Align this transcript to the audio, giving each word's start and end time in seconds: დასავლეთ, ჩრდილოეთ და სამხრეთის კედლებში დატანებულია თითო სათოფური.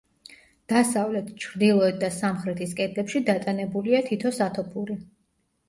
დასავლეთ, 0.71 1.29
ჩრდილოეთ 1.43 1.99
და 2.05 2.09
სამხრეთის 2.17 2.75
კედლებში 2.81 3.23
დატანებულია 3.31 4.03
თითო 4.11 4.35
სათოფური. 4.43 5.01